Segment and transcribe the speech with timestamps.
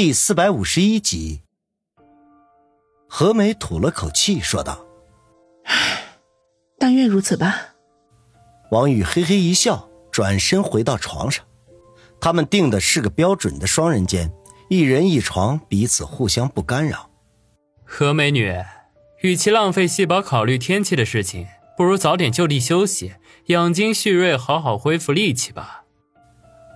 [0.00, 1.42] 第四百五十一集，
[3.08, 4.86] 何梅吐了口气，说道
[6.78, 7.70] ：“但愿如此吧。”
[8.70, 11.44] 王宇嘿嘿一笑，转身回到床上。
[12.20, 14.32] 他们订的是个标准的双人间，
[14.68, 17.10] 一人一床，彼此互相不干扰。
[17.84, 18.54] 何美女，
[19.22, 23.14] 与其浪费细胞考虑天气的事情，不如早点就地休息，
[23.46, 25.82] 养精蓄锐，好好恢复力气吧。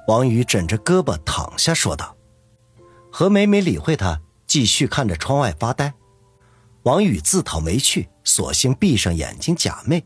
[0.08, 2.16] 王宇枕着胳膊躺下，说道。
[3.14, 5.92] 何梅没理会他，继续看着窗外发呆。
[6.84, 10.02] 王宇自讨没趣，索性闭上眼睛假寐。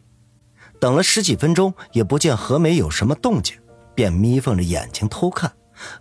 [0.80, 3.56] 等了十几分钟，也不见何梅有什么动静，
[3.94, 5.52] 便眯缝着眼睛偷看，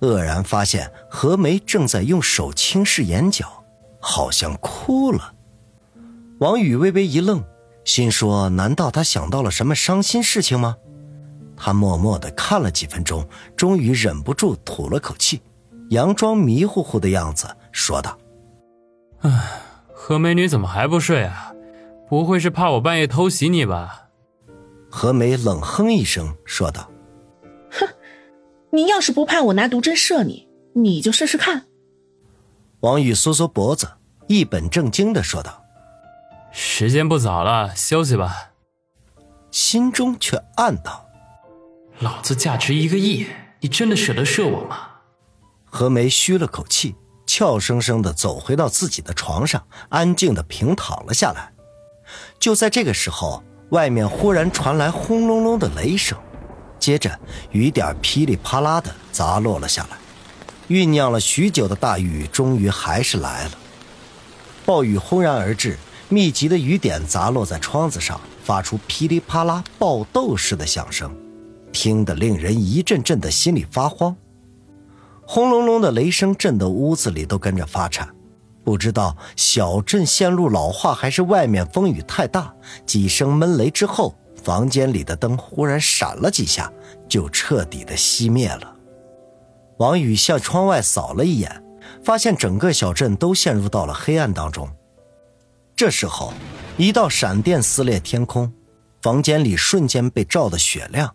[0.02, 3.64] 愕然发现何梅正在用手轻视眼角，
[4.02, 5.36] 好像哭了。
[6.40, 7.46] 王宇微微一愣，
[7.86, 10.76] 心说：难道他想到了什么伤心事情吗？
[11.56, 15.40] 他默默地看了几分钟，终于忍不住吐了口气。
[15.90, 18.18] 佯装迷糊糊的样子说道
[19.22, 19.62] ：“唉，
[19.94, 21.54] 何美女怎么还不睡啊？
[22.08, 24.10] 不会是怕我半夜偷袭你吧？”
[24.90, 26.90] 何梅冷哼一声说道
[27.70, 27.88] ：“哼，
[28.72, 31.66] 你要是不怕我拿毒针射你，你就试试看。”
[32.82, 33.88] 王宇缩缩脖子，
[34.28, 35.64] 一本正经的说道
[36.52, 38.52] ：“时间不早了，休息吧。”
[39.52, 41.08] 心中却暗道
[42.00, 43.28] ：“老子价值一个亿，
[43.62, 44.90] 你真的舍得射我吗？”
[45.76, 46.96] 何梅吁了口气，
[47.28, 51.52] 俏生生的走回到自己的床上，安静的平躺了下来。
[52.40, 56.18] 就在这个时候，外面忽然传来轰隆隆的雷声，
[56.80, 57.20] 接着
[57.52, 59.98] 雨点噼里啪啦的砸落了下来。
[60.70, 63.52] 酝酿了许久的大雨终于还是来了。
[64.66, 65.78] 暴雨轰然而至，
[66.08, 71.14] 密集的雨点砸落在窗子上，发出噼里啪啦爆豆似的响声，
[71.74, 74.16] 听得令人一阵阵的心里发慌。
[75.28, 78.08] 轰隆隆的雷声震得屋子里都跟着发颤，
[78.64, 82.54] 不知道小镇线路老化还是外面风雨太大。
[82.86, 86.72] 几声闷雷之后，房间里的灯忽然闪了几下，
[87.10, 88.76] 就彻底的熄灭了。
[89.78, 91.64] 王宇向窗外扫了一眼，
[92.04, 94.70] 发现整个小镇都陷入到了黑暗当中。
[95.76, 96.32] 这时候，
[96.78, 98.54] 一道闪电撕裂天空，
[99.02, 101.14] 房间里瞬间被照得雪亮。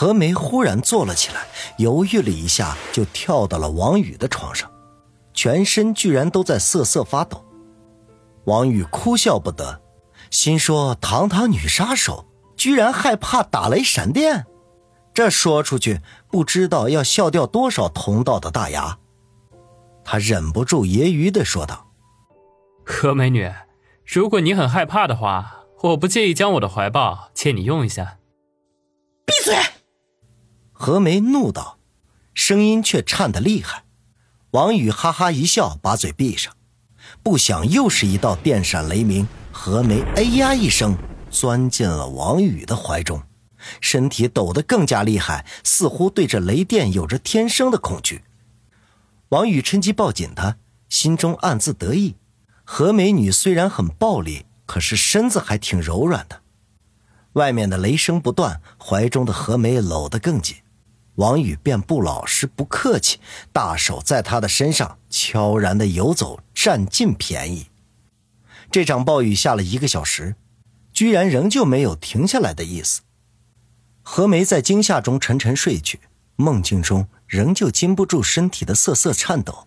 [0.00, 1.46] 何梅忽然坐了起来，
[1.76, 4.70] 犹豫了一下，就跳到了王宇的床上，
[5.34, 7.44] 全身居然都在瑟瑟发抖。
[8.44, 9.82] 王宇哭笑不得，
[10.30, 12.24] 心说：“堂堂女杀手，
[12.56, 14.46] 居然害怕打雷闪电，
[15.12, 16.00] 这说出去
[16.30, 18.96] 不知道要笑掉多少同道的大牙。”
[20.02, 21.88] 他忍不住揶揄的说道
[22.86, 23.52] ：“何美女，
[24.06, 28.16] 如果你很害怕的话，我不介意将我的怀抱借你用一下。”
[29.28, 29.54] 闭嘴！
[30.82, 31.76] 何梅怒道，
[32.32, 33.84] 声音却颤得厉害。
[34.52, 36.56] 王宇哈哈一笑，把嘴闭上。
[37.22, 40.96] 不想又是一道电闪雷鸣，何梅哎呀一声，
[41.30, 43.22] 钻进了王宇的怀中，
[43.82, 48.24] 身体抖得更加厉害，似乎对这雷电有着天生的恐惧。
[49.28, 50.56] 王宇趁机抱紧她，
[50.88, 52.16] 心中暗自得意：
[52.64, 56.40] 何美女虽然很暴力，可是身子还挺柔软的。
[57.34, 60.56] 外面的雷声不断，怀中的何梅搂得更紧。
[61.16, 63.18] 王宇便不老实不客气，
[63.52, 67.66] 大手在他的身上悄然的游走，占尽便宜。
[68.70, 70.36] 这场暴雨下了一个小时，
[70.92, 73.02] 居然仍旧没有停下来的意思。
[74.02, 76.00] 何梅在惊吓中沉沉睡去，
[76.36, 79.66] 梦境中仍旧禁不住身体的瑟瑟颤抖。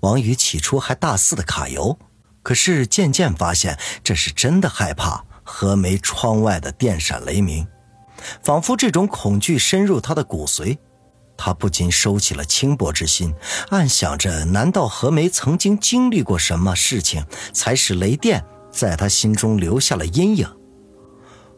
[0.00, 1.98] 王宇起初还大肆的揩油，
[2.42, 7.66] 可是渐渐发现这是真的害怕何梅窗外的电闪雷鸣，
[8.42, 10.76] 仿佛这种恐惧深入他的骨髓。
[11.36, 13.34] 他不禁收起了轻薄之心，
[13.70, 20.46] 暗想着：难道何梅曾经经历过什么事情，才使雷电在他心中留下了阴影？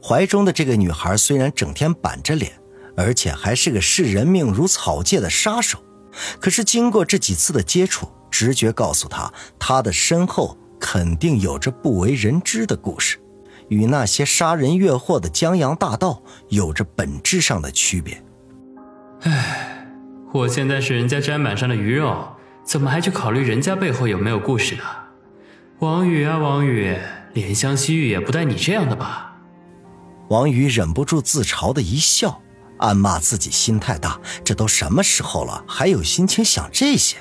[0.02, 2.52] 怀中的这个女孩虽然整天板着脸，
[2.96, 5.78] 而且还是个视人命如草芥的杀手，
[6.40, 13.18] 可是经过这几次的接触，直觉告诉他，她的身后肯定有着不为人知的故事，
[13.68, 18.22] 与那些杀人越货的江洋大盗有着本质上的区别。
[19.22, 19.86] 唉，
[20.32, 22.28] 我现在是人家砧板上的鱼肉，
[22.62, 24.82] 怎么还去考虑人家背后有没有故事呢？
[25.78, 26.96] 王宇啊，王宇，
[27.34, 29.36] 怜香惜玉也不带你这样的吧？
[30.28, 32.40] 王宇忍不住自嘲的一笑，
[32.78, 37.16] 暗骂自己心太大，这都什么时候了，还有心情想这些？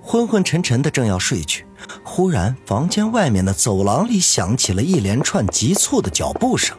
[0.00, 1.64] 昏昏沉沉的正要睡去，
[2.02, 6.76] 忽然房间外面的走廊里响起了一连串急促的脚步声，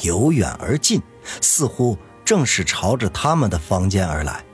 [0.00, 1.02] 由远而近，
[1.40, 1.98] 似乎。
[2.24, 4.44] 正是朝着他们的房间而来，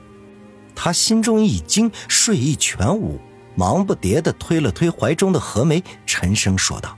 [0.75, 3.21] 他心中一惊，睡意全无，
[3.55, 6.97] 忙不迭地推了推怀中的何梅，沉声说道：“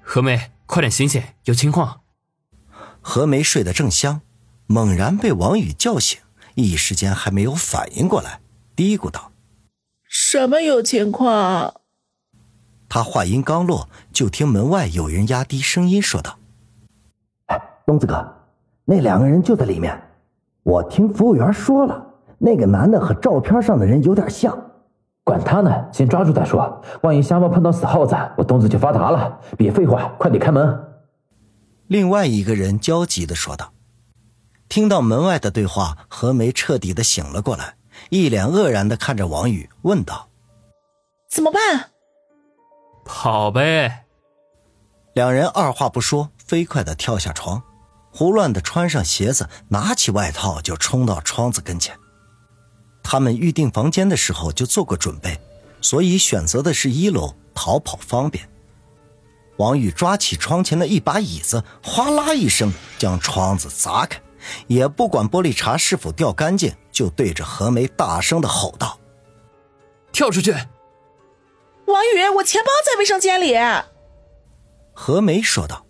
[0.00, 2.02] 何梅，快点醒醒，有情况。”
[3.02, 4.20] 何梅睡得正香，
[4.68, 6.20] 猛然被王宇叫醒，
[6.54, 8.40] 一时间还没有反应过来，
[8.76, 9.32] 嘀咕道
[10.08, 11.81] ：“什么有情况？”
[12.94, 16.38] 他话音刚落，就听门外有人压低声音说道
[17.48, 18.22] ：“哎，东子哥，
[18.84, 19.98] 那两个人就在里面。
[20.62, 22.06] 我听服务员说了。”
[22.36, 24.54] 那个男的和照片上的人有点像，
[25.24, 26.82] 管他呢，先抓住再说。
[27.02, 29.40] 万一瞎猫碰到死耗子，我东子就发达了。
[29.56, 30.84] 别废话，快点开门。
[31.86, 33.72] 另外一个人焦急的说道。
[34.68, 37.76] 听到门外的对话，何梅彻底的醒了过来，
[38.10, 40.28] 一脸愕然的看着王宇，问道
[41.32, 41.60] ：“怎么办
[43.04, 44.06] ？”“跑呗！”
[45.14, 47.62] 两人二话不说，飞快的跳下床，
[48.10, 51.94] 胡乱的穿上鞋子，拿起外套就冲到窗子跟前。
[53.02, 55.38] 他们预订房间的时候就做过准备，
[55.80, 58.48] 所以选择的是一楼，逃跑方便。
[59.58, 64.18] 王宇抓起窗前的一把椅子，哗啦一声将窗子砸开，
[64.66, 68.98] 也不管玻璃碴是否掉干净，就对着何梅大声的吼道
[70.10, 70.54] ：“跳出去！”
[71.86, 73.54] 王宇，我钱包在卫生间里。
[74.92, 75.86] 何梅说道：“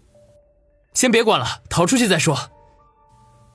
[0.94, 2.50] 先别管了，逃出去再说。”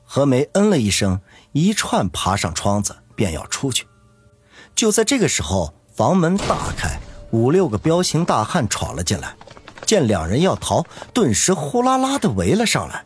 [0.03, 2.97] 何梅嗯了一声，一串爬上窗子。
[3.17, 3.87] 便要出去，
[4.75, 6.99] 就在这个时候，房门大开，
[7.31, 9.35] 五六个彪形大汉闯了进来，
[9.87, 10.85] 见两人要逃，
[11.15, 13.03] 顿时呼啦啦的围了上来。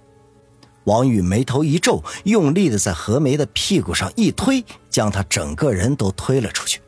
[0.83, 6.81] 王宇眉头一皱，用力的在何梅的屁股上一推，将她整个人都推了出去。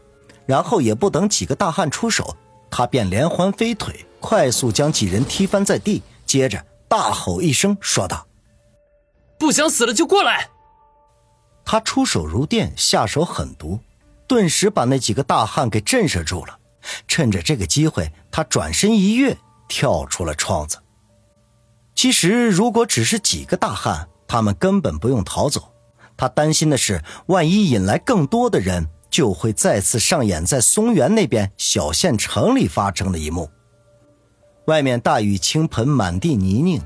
[0.46, 2.36] 然后也不等几个大汉出手，
[2.70, 8.28] 他便连环飞腿，快速将几人踢翻在地，接着大吼一声，说道
[9.40, 10.50] ：“不想死了就过来！”
[11.66, 13.80] 他出手如电，下手狠毒，
[14.28, 16.60] 顿时把那几个大汉给震慑住了。
[17.08, 19.38] 趁着这个机会，他转身一跃，
[19.70, 20.78] 跳出了窗子。
[21.96, 25.72] 其实，如果只是几个大汉，他们根本不用逃走。
[26.18, 33.48] 他担心的是，万一引来更多的人，就会再次上演在松原那边小县城里发生的一幕。
[34.66, 36.82] 外面大雨倾盆，满地泥泞。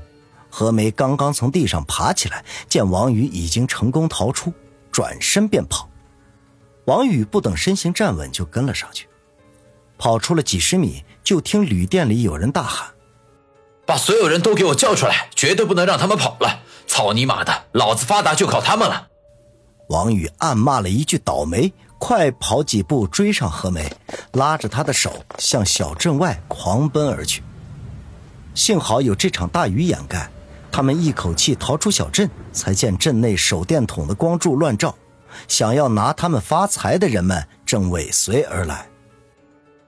[0.50, 4.52] 何梅刚刚从地上爬起来，见王宇已经成功逃出。
[4.92, 5.88] 转身便跑，
[6.84, 9.08] 王宇不等身形站稳，就跟了上去。
[9.96, 12.88] 跑出了几十米，就听旅店里有人大喊
[13.86, 16.60] ：“把所有人都给我叫出来，绝对不能让他们跑了！
[16.86, 19.08] 操你妈的，老子发达就靠他们了！”
[19.88, 23.92] 王宇暗骂了一句“倒霉”，快跑几步追上何梅，
[24.32, 27.42] 拉着她的手向小镇外狂奔而去。
[28.54, 30.30] 幸好有这场大雨掩盖。
[30.70, 34.94] 他们一口气逃出小镇，才见镇内手电筒的光柱乱照，
[35.48, 38.86] 想要拿他们发财的人们正尾随而来。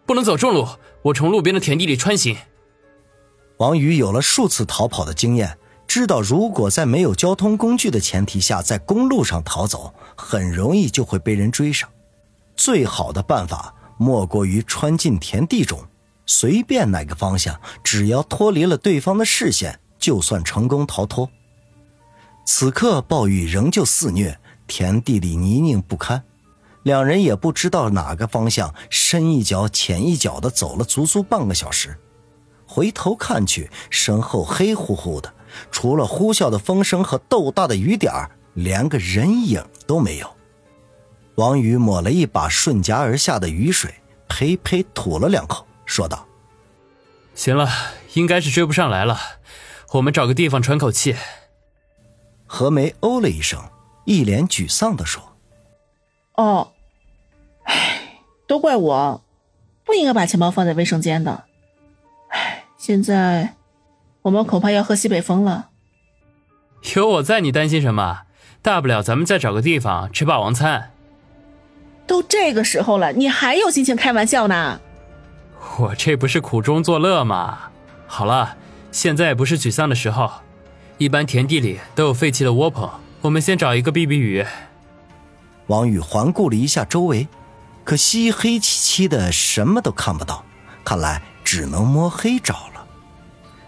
[0.07, 0.67] 不能走正路，
[1.03, 2.37] 我从路边的田地里穿行。
[3.59, 5.57] 王宇有了数次逃跑的经验，
[5.87, 11.89] 知道如果在没有交通工具的前提下在公路上逃走，很容易就会被人追上。
[12.61, 15.83] 最好的办法莫过于穿进田地中，
[16.27, 19.81] 随便哪个方向，只要脱离了对方的视线。
[19.99, 21.31] 就算成功逃脱，
[22.45, 24.37] 此刻暴雨仍旧肆虐，
[24.67, 26.23] 田地里泥泞不堪，
[26.83, 31.99] 两人也不知道哪个方向，深一脚浅一脚的走了足足半个小时，
[32.67, 35.33] 回头看去，身后黑乎乎的，
[35.71, 38.13] 除了呼啸的风声和豆大的雨点
[38.53, 40.40] 连个人影都没有。
[41.37, 43.95] 王宇抹了一把顺颊而下的雨水，
[44.29, 46.27] 呸呸吐了两口，说道
[47.35, 47.69] ：“行了，
[48.15, 49.19] 应该是追不上来了。”
[49.93, 51.17] 我们找个地方喘口气。
[52.47, 53.61] 何梅哦了一声，
[54.05, 55.37] 一脸沮丧的说
[56.37, 56.73] ：“哦，
[57.65, 59.25] 唉，都怪我，
[59.85, 61.45] 不应该把钱包放在卫生间的。
[62.29, 63.57] 唉，现在
[64.23, 65.71] 我们恐怕要喝西北风了。
[66.95, 68.23] 有我在，你担心什么？
[68.63, 70.93] 大不了咱们再找个地方吃霸王餐。
[72.11, 74.81] 都这个时候了，你还有心情开玩笑呢？
[75.79, 77.71] 我这不是苦中作乐吗？
[78.09, 78.57] 好了。”
[78.91, 80.29] 现在不是沮丧的时候，
[80.99, 82.91] 一般田地里都有废弃的窝棚，
[83.21, 84.45] 我们先找一个避避雨。
[85.69, 87.29] 王宇环顾了一下周围，
[87.85, 90.45] 可惜黑漆漆的，什么都看不到，
[90.85, 92.85] 看来只能摸黑找了。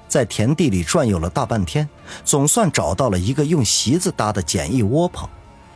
[0.08, 1.88] 在田地里转悠了大半天，
[2.24, 5.28] 总算找到了一个用席子搭的简易窝棚，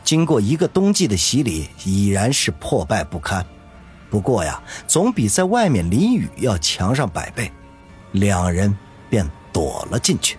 [0.07, 3.45] 经过一个冬季的洗礼，已然是破败不堪。
[4.09, 7.51] 不过呀，总比在外面淋雨要强上百倍。
[8.13, 8.73] 两人。
[9.09, 10.37] 便躲了进去。